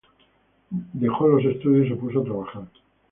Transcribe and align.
Él 0.71 0.79
dejó 0.93 1.27
los 1.27 1.45
estudios 1.45 1.85
y 1.85 1.89
se 1.89 1.95
puso 1.95 2.21
a 2.21 2.23
trabajar. 2.23 2.63